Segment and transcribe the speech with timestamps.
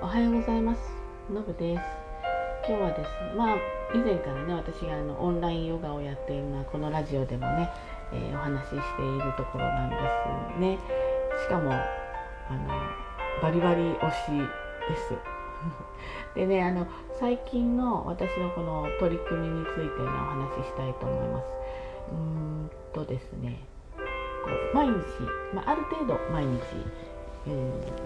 [0.00, 0.80] おはようございます。
[1.28, 1.82] のぶです。
[2.68, 3.56] 今日はですねまあ
[3.92, 7.68] 以前からね私があのオンラインヨガをやっているのはこのラジオでもね、
[8.12, 9.96] えー、お話ししているところなんで
[10.54, 10.78] すね。
[11.42, 11.78] しかもあ
[12.52, 14.48] のバリバリ推し
[14.88, 15.14] です。
[16.36, 16.86] でねあの
[17.18, 21.46] 最近の私のこの取り組みについてねお話ししたいと思います。
[22.12, 23.64] うーんとですね
[24.44, 24.94] こう毎日、
[25.52, 26.60] まあ、ある程度毎日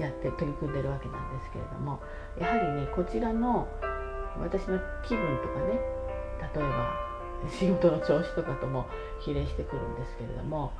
[0.00, 2.00] やって取り組んでるわけなんですけれども
[2.38, 3.68] やはりねこちらの
[4.38, 5.80] 私の気分とかね
[6.54, 7.10] 例えば
[7.48, 8.86] 仕事の調子とかとも
[9.20, 10.72] 比例してくるんですけれども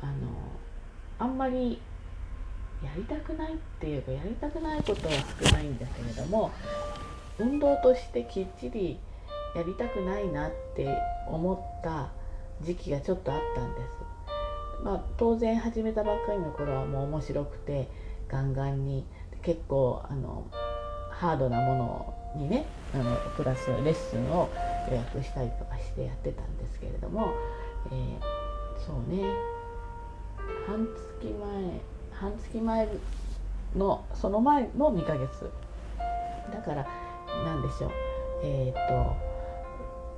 [0.00, 0.12] あの
[1.18, 1.80] あんまり
[2.82, 6.50] やりたくないっていうかやりたくないことは少ないんだけれども
[7.38, 8.98] 運動としてきっちり
[9.56, 10.96] やりたくないなって
[11.28, 12.10] 思った
[12.62, 13.98] 時期がちょっとあったんです。
[14.82, 17.90] まあ、当然始めたばっかりの頃はもう面白くて
[18.28, 19.04] ガンガンに。
[19.42, 20.44] 結構あの
[21.10, 24.48] ハードなものにねあのクラスレッスンを
[24.90, 27.32] 予約したりとかしてやってたんですけれども、
[27.90, 28.20] えー、
[28.84, 29.22] そうね。
[30.66, 30.86] 半
[31.20, 31.80] 月前
[32.12, 32.88] 半月前
[33.76, 35.50] のその前の2ヶ月。
[36.52, 36.86] だから
[37.44, 37.90] 何でしょう。
[38.42, 38.88] えっ、ー、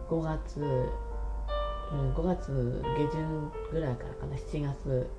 [0.09, 0.61] と5月、
[1.93, 4.37] 5月下旬ぐらいからかな。
[4.37, 5.11] 7月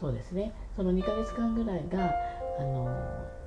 [0.00, 0.52] そうですね。
[0.76, 2.10] その2ヶ月間ぐらいが
[2.58, 2.88] あの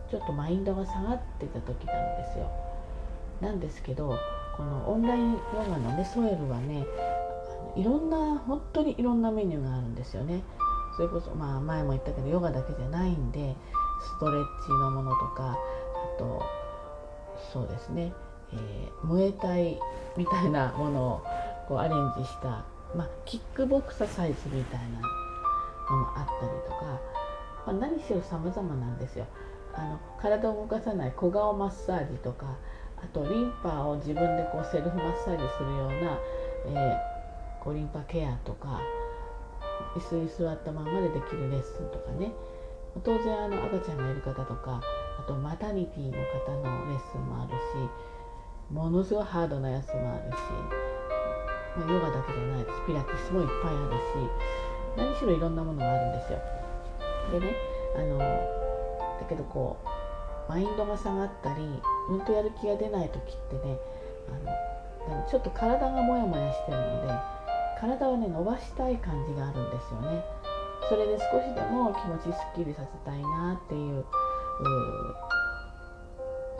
[0.09, 2.51] ちょっとマインドが下がってた時なんですよ。
[3.41, 4.17] なんですけど
[4.55, 6.85] このオンラインヨガのねソエルはね
[7.75, 10.43] いろんな本当にいろんなメニューがあるんですよね。
[10.95, 13.55] それこそまあ前も言ったけどヨガだけじゃないんで
[13.99, 16.45] ストレッチのものとかあと
[17.51, 18.13] そうですね、
[18.53, 19.79] えー、ムエタイ
[20.15, 21.23] みたいなものを
[21.67, 22.63] こうアレンジした、
[22.95, 25.22] まあ、キックボクササイズみたいな
[25.89, 26.85] のもあったりとか、
[27.65, 29.25] まあ、何しろ様々なんですよ。
[29.73, 32.45] あの体を動かさない小顔マッサージとか
[32.97, 36.19] あとリンパを自分でこうセルフマッサージするような、
[36.67, 38.79] えー、こうリンパケアとか
[39.95, 42.31] 椅子に座ったままでできるレッスンとかね。
[43.03, 44.79] 当然あの赤ちゃんがいる方とか
[45.19, 47.89] あとマタニティの方のレッスンもあるし
[48.71, 50.37] ものすごいハードなやつもあるし、
[51.75, 52.81] まあ、ヨガだけじゃないです。
[52.85, 56.39] ピラティスもいっぱいあるし何しろいろんなものがあるんですよ。
[57.31, 57.55] でね
[57.95, 61.63] あのだけどこうマインドが下がったり
[62.09, 63.77] うんとやる気が出ない時ってね
[65.07, 67.13] あのちょっと体がモヤモヤしてるので
[67.79, 70.23] 体をね伸ばしたい感じがあるんですよね。
[70.89, 74.03] それで少しでも気持ちすっきりさせたいなっていう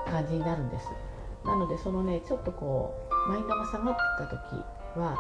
[0.05, 0.88] 感じになるんです。
[1.45, 2.95] なのでそのねちょっとこ
[3.27, 4.63] うマインドが下がってた時
[4.97, 5.17] は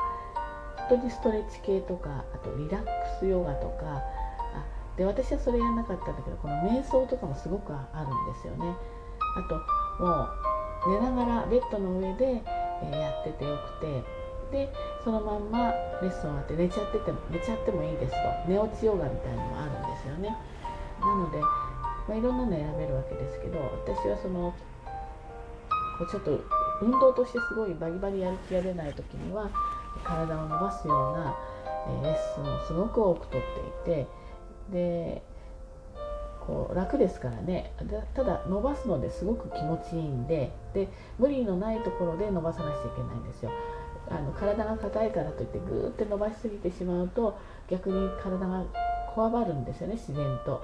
[0.89, 2.89] 本当にストレッチ系とかあとリラック
[3.19, 4.03] スヨガとか。
[4.55, 4.63] あ
[4.97, 8.75] で私はそれやらなかったんだけどこの瞑想とかもすごくあるんですよね。
[9.35, 9.55] あと
[10.03, 10.27] も
[10.85, 12.43] う寝ながらベッドの上で、
[12.83, 14.23] えー、やっててよくて。
[14.51, 14.71] で
[15.03, 18.17] そのまんまレッスン終わって寝ちゃってても寝ちゃってもいいですと。
[18.47, 20.37] 寝落ちヨガみたいのもあるんですよね。
[21.01, 21.49] なので、ま
[22.11, 24.53] あ、いろんなの選べるわけですけど私はその
[25.97, 26.39] こうちょっと
[26.81, 29.49] 運動としてすごいバリバリやる気が出ない時には
[30.03, 31.35] 体を伸ばすような、
[32.01, 33.41] えレッスンをすごく多くとっ
[33.83, 34.07] ていて
[34.71, 35.21] で
[36.45, 37.73] こう楽ですからね
[38.13, 43.51] ただ伸ばすのですごく気持ちいいんでで無理のないところで伸ばさなくちゃいけないんですよ。
[44.09, 47.37] あの体が硬いからといってグーって伸ばしすぎてしまうと
[47.69, 48.65] 逆に体が
[49.15, 50.61] こわばるんですよね自然と。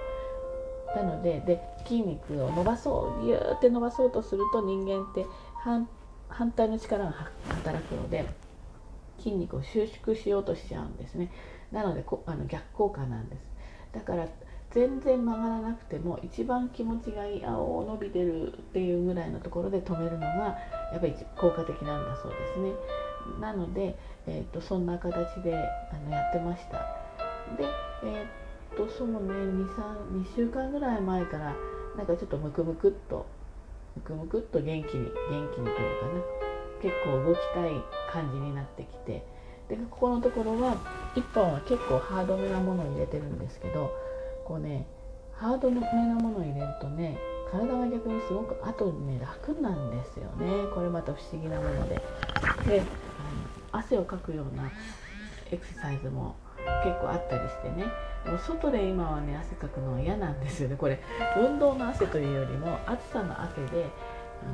[0.96, 5.26] なのでで筋肉を伸ばそうギューって伸ばそうとすると人間って
[5.62, 7.14] 反対の力が
[7.48, 8.26] 働くので
[9.20, 11.32] 筋肉を収縮しようとしちゃうんですね。
[11.72, 13.42] なのでこあの逆効果なんです。
[13.94, 14.28] だから
[14.72, 20.58] 全然曲がらなくても一番気持ちがいい青伸びてるっていうぐらいのところで止めるのが
[20.92, 22.72] やっぱり効果的なんだそうですね。
[23.42, 23.98] なので、
[24.28, 26.78] えーと、そんな形であのやってました。
[27.58, 27.66] で
[28.04, 28.26] え
[28.74, 31.56] っ、とそうね2週間ぐらい前から
[31.98, 33.26] なんかちょっとムクムクっと
[33.96, 36.06] ムクムクっと元気に元気にというか
[36.44, 36.49] な
[36.82, 37.72] 結構動きたい
[38.12, 39.24] 感じになってきて
[39.68, 40.78] でここのところは
[41.16, 43.92] 1本は結構ハードめなものを入れてるんですけど
[44.46, 44.88] こうね
[45.34, 47.18] ハードめなものを入れるとね
[47.52, 50.68] 体が逆にすごく後にね楽なんですよね。
[50.74, 51.96] これまた不思議なもので。
[52.68, 52.82] で
[53.72, 54.70] あの汗をかくような
[55.52, 56.36] エクササイズも
[56.84, 57.86] 結構あったりしてね。
[58.24, 60.76] でも外で今はね汗かくのは嫌なんですよね。
[60.76, 61.00] これ
[61.38, 63.88] 運動の汗というよりも暑さの汗で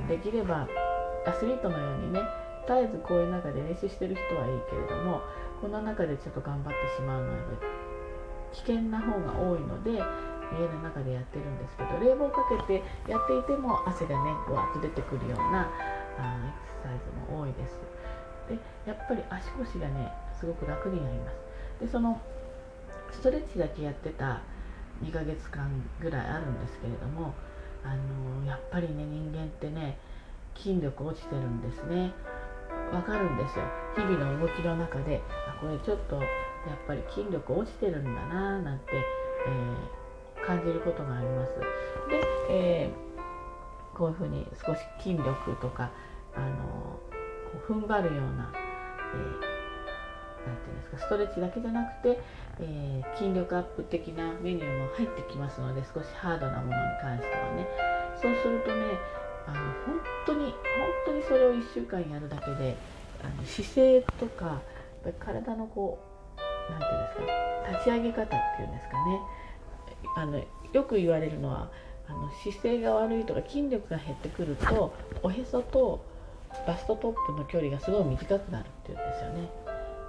[0.07, 0.67] できれば
[1.25, 2.21] アスリートのようにね
[2.67, 5.21] 絶えずこういう中で練習してる人はいいけれども
[5.61, 7.37] この中でちょっと頑張ってしまうのは
[8.53, 15.67] 危険な方が多いので、家の中でやってるんですけど冷房かけてやっていても汗がねわっと出てくるような
[16.17, 17.81] あエクササイズも多いです
[18.47, 21.35] でやっぱり足腰がねすごく楽になります。
[21.81, 22.21] でその
[23.11, 24.41] ストレッチだけやってた
[25.03, 25.69] 2ヶ月間
[25.99, 27.33] ぐらいあるんですけれども
[27.83, 29.97] あのやっぱりね人間ってね
[30.55, 32.13] 筋力落ちてるんですね。
[32.93, 33.65] わかるんですよ。
[33.95, 36.25] 日々の動きの中であこれちょっとやっ
[36.87, 38.85] ぱり筋力落ちてるんだななんて、
[39.47, 41.53] えー、感じることがあります。
[42.09, 45.91] で、えー、こういうふうに少し筋力とか
[46.35, 46.99] あの
[47.67, 49.55] 踏ん張るような、えー
[50.45, 52.19] なんていうんですかストレッチだけじゃなくて、
[52.59, 57.67] えー、筋力アップ的なメニューも入ってきますので少しハードなものに関してはね。
[58.21, 59.55] そうするとねあの
[59.85, 60.53] 本当に本
[61.05, 62.75] 当にそれを1週間やるだけで
[63.23, 64.61] あの姿勢とか
[65.19, 65.99] 体のこ
[66.37, 69.19] う何て言うんですか立ち上げ方っていうんですかね
[70.17, 70.41] あの
[70.73, 71.69] よく言われるのは
[72.07, 74.93] あの姿勢が悪いとか筋力が減ってくると
[75.23, 76.05] おへそと
[76.67, 79.49] バストトップの距離がすごい短くなるっていうんですよね。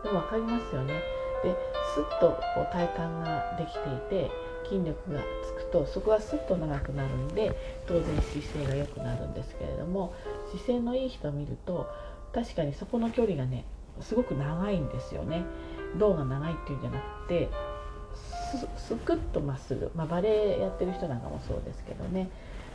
[0.04, 0.94] でも分かりますよね。
[1.42, 1.54] で
[1.94, 4.30] すっとこう体幹ができていて
[4.68, 10.14] 筋力がつくとそこがスッと長くなるんで当然姿勢が良くなるんですけれども
[10.50, 11.88] 姿勢のいい人を見ると
[12.32, 13.64] 確かにそこの距離がね
[14.00, 15.42] すごく長いんですよね。
[15.98, 17.48] 胴が長いっていうんじゃなくて
[18.76, 22.28] すくっとまっすぐ、まあ、バレエやってる人なんかもそうですけどね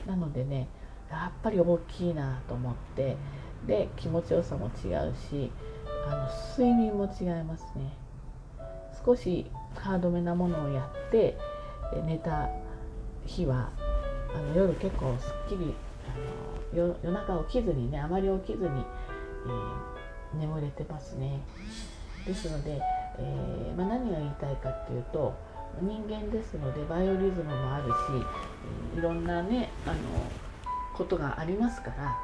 [0.08, 0.68] なのでね
[1.10, 3.18] やっぱり大きいなと思って
[3.68, 5.52] で気持ちよさも違うし
[6.08, 7.94] あの睡眠も違いますね
[9.06, 9.46] 少し
[9.76, 11.38] ハードめなものをやって
[12.06, 12.50] 寝た
[13.26, 13.70] 日は
[14.34, 15.74] あの夜結構すっきり
[16.08, 21.42] あの夜中起きずにねあまり起きずに、えー、眠れてますね。
[22.26, 22.80] ですので、
[23.18, 25.34] えー、まあ、何が言いたいかっていうと
[25.82, 27.86] 人間ですのでバイオリズムもある
[28.94, 29.96] しいろんなねあの
[30.96, 32.16] ことがありますから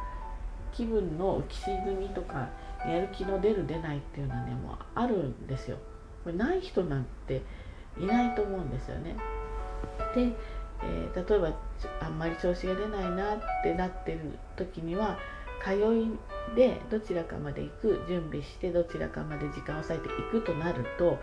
[0.74, 2.50] 気分の浮き沈みとか
[2.86, 5.78] やる気の出る出ないっていうのはねもうあるんですよ。
[6.24, 7.42] これない人なんて
[8.00, 9.16] いないと思うんですよね。
[10.16, 10.32] で、
[10.84, 11.54] えー、例えば
[12.02, 15.18] あんまり調子が出ないなってなってる時には
[15.64, 21.18] 通いでどちらかまで行く準備してどちらかまで時間を割いていくとなると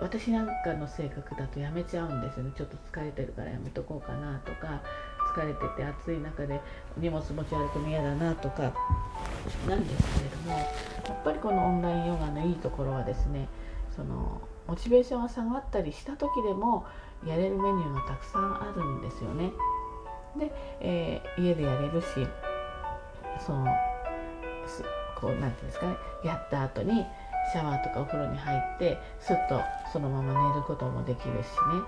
[0.00, 2.52] 私なんかの性格だとやめちゃうんですよね。
[2.56, 4.80] ちょっと疲れてるからやめとこうかなとか
[5.36, 6.60] 疲れてて暑い中で
[6.96, 8.72] 荷物持ち歩くの嫌だなとか
[9.68, 10.64] なんですけれどもや
[11.12, 13.48] っぱりこのオンラインヨガのいいところはですね
[13.94, 16.86] そのモチベーションが下がったりした時でも
[17.26, 19.50] やれるメニューがたくさんあるんですよね。
[20.38, 22.06] で、えー、家でやれるし
[23.44, 23.66] その
[25.20, 27.04] こう何て言うんですかねやった後に
[27.52, 29.60] シャワーとかお風呂に入ってすっと
[29.92, 31.82] そのまま寝ることもできるしね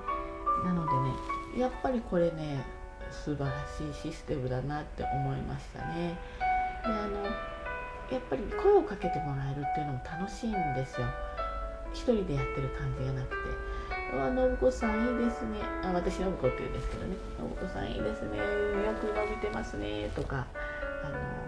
[0.64, 2.64] なのでねやっぱりこれね
[3.12, 6.18] 素晴らしいシステムだなって思いましたね。
[6.82, 7.22] であの
[8.10, 11.06] やっぱり声をかけてもらえるっていうのも楽しいんですよ。
[11.92, 13.36] 一人でやってる感じがなくて
[14.16, 18.38] 「あ信子さんいいですね」あ私信子って言うんですけどね「信子さんいいですね。
[18.38, 18.44] よ
[19.00, 20.46] く伸びてますね」とか。
[21.04, 21.42] あの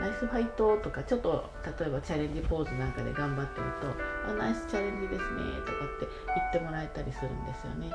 [0.00, 1.02] ナイスファイトとか。
[1.04, 3.88] ちょっと例えばチャレンジポーズなんかで頑張ってると
[4.28, 7.90] 「あナイスチャレンジですね」とかって言ってもらえたりするんですよね。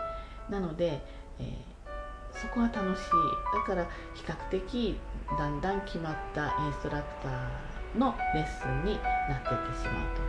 [0.49, 1.03] なので、
[1.39, 3.11] えー、そこは楽しい。
[3.53, 5.00] だから比較的
[5.38, 10.20] だんだん決まったインストラクターのレッスンになっていってしまうと。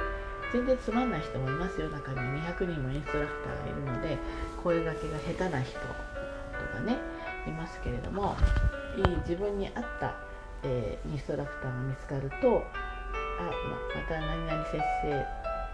[0.52, 1.88] 全然つまんない人もいますよ。
[1.88, 4.18] 中に200人もインストラクターがいるので
[4.62, 5.86] 声がけが下手な人と
[6.76, 6.98] かね
[7.46, 8.36] いますけれども
[8.96, 10.14] いい自分に合った、
[10.62, 12.64] えー、インストラクターが見つかると
[13.40, 15.26] あままた何々先生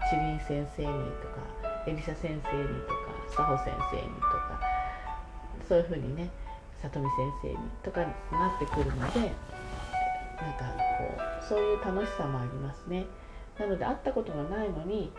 [0.09, 0.87] チリン先生に
[1.21, 2.95] とかエリサ先生にとか
[3.27, 4.61] 佐保先生にとか
[5.67, 6.29] そういうふうにね
[6.81, 10.65] 里見先生にとかになってくるのでなんか
[10.97, 13.05] こうそういう楽しさもありますね。
[13.59, 15.11] なので会ったことがないのに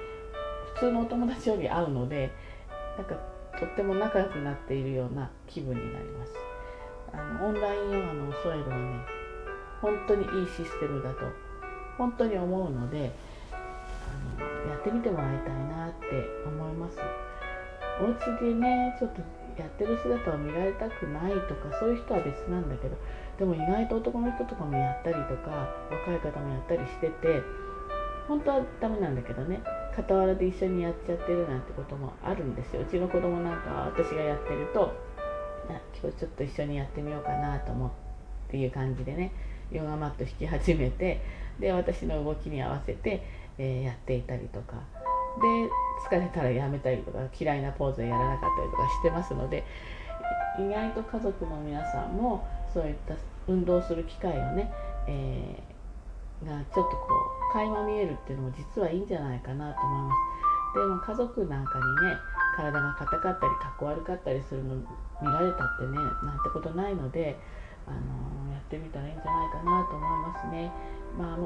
[0.75, 2.33] 普通のお友達より会うので
[2.97, 3.15] なんか
[3.59, 6.33] とっても仲良くなっているような気分になります。
[7.13, 9.05] あのオンラインヨガのソエルはね
[9.83, 11.19] 本当にいいシステムだと
[11.99, 13.13] 本当に思うので
[13.53, 16.07] あのやってみてもらいたいなって
[16.47, 16.99] 思います。
[18.01, 19.21] お家でねちょっと
[19.61, 22.97] やってる姿を見られたくないとかそういう人は別なんだけど
[23.39, 27.43] でも意外と男の人とかもやったりとか若い方もやったりしてて
[28.31, 29.61] 本当はダメなんだけどね。
[29.97, 32.83] 傍らで一緒にやっちゃってるなんてこともあるんですよ。
[32.83, 34.95] うちの子供なんかは私がやってると
[36.01, 37.91] 今日ちょっと一緒にやってみようかなと思っ
[38.49, 39.33] ていう感じでね。
[39.73, 41.21] ヨガマット引き始めて
[41.59, 43.27] で私の動きに合わせて、
[43.59, 44.77] えー、やっていたりとか。
[45.41, 49.65] で疲れたらやめたりとか嫌いなポーズをやらなかったりとかしてますので
[50.59, 53.15] 意外と家族の皆さんもそういった
[53.47, 54.73] 運動する機会をね、
[55.07, 57.07] えー、がちょっとこ
[57.37, 60.79] う垣間見えるっていうのも実はいいんじゃないかなと思います。
[60.79, 62.17] でも家族なんかにね
[62.57, 67.39] 体が硬かったりかっこ悪かったりするの見られたってねなんてことないので、
[67.87, 70.71] あのー、やってみたらいいんじゃないかなと思いますね。
[71.19, 71.39] まあ、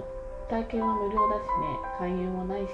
[0.50, 2.68] 体験は無料だしね勧誘もないし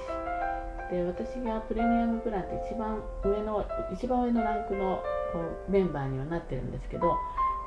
[0.91, 5.01] で私がプレミアムプランって一番上の一番上のランクの
[5.33, 7.15] こうメンバーにはなってるんですけど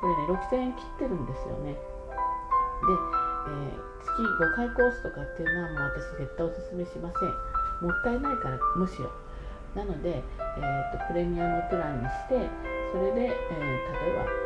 [0.00, 1.78] これね6000円切ってるんですよねで、
[3.46, 7.28] えー、月5回コースとかっていうのはもう私絶対おすすめしません。
[7.86, 9.10] もったいないからむしろ。
[9.74, 12.48] なので、えーと、プレミアムプランにして
[12.92, 14.44] それで、えー、例えば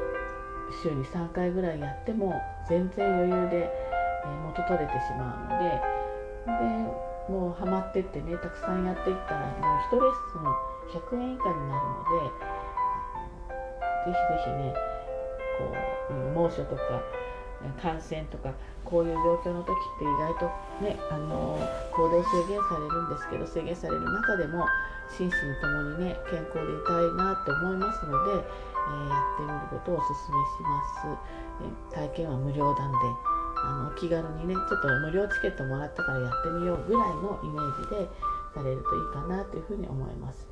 [0.82, 2.34] 週に3回ぐらいやっても
[2.68, 5.98] 全然余裕で、えー、元取れてしまうので
[6.48, 10.48] でもうハマってってねたくさんやっていったらもう1レッスン
[10.96, 12.48] 100円以下になるので
[14.06, 14.74] ぜひぜひね
[15.58, 15.74] こ
[16.10, 16.82] う猛暑とか
[17.80, 20.46] 感染とかこういう状況の時って意外と
[20.80, 21.58] ねあの
[21.92, 24.64] 行動制限されるんですけど制限される中でも
[25.10, 31.18] 心身ともにね健康でいたいなと思いますので、えー、やってみることをおすすめします、
[31.94, 32.98] え体験は無料なんで
[33.64, 38.08] あの気軽にねちょっと無料チケットもらったからやってみようぐらいのイメージで
[38.54, 40.46] されるといいかなというふうに思います。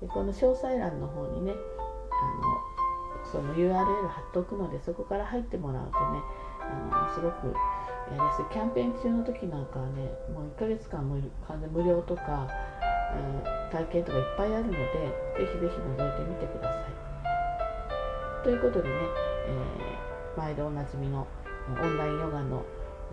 [0.00, 2.72] でこの詳細欄の方にねあの
[3.24, 6.20] その URL 貼っておくのでそこから入ってもらうとね
[6.92, 7.52] あのすごくや
[8.12, 8.44] りやすい。
[8.52, 12.48] キャンペーン中の時なんかはねもう1ヶ月間無完全無料とか、
[13.14, 18.44] えー、体験とかいっぱいあるのでぜひぜひ覗いてみてください。
[18.44, 18.94] ということでね、
[19.46, 21.26] えー、毎度おなじみの
[21.68, 22.64] オンラインヨガの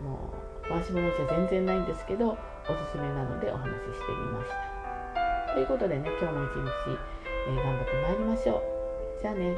[0.01, 0.33] も
[0.65, 4.49] う回し物じゃ全然ないんですけどおすすめなのでお話ししてみまし
[5.47, 5.53] た。
[5.53, 6.97] ということでね今日も一日、
[7.47, 8.57] えー、頑張ってまいりましょ
[9.19, 9.21] う。
[9.21, 9.55] じゃあね。